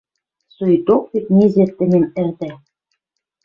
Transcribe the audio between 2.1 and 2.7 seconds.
ӹрдӓ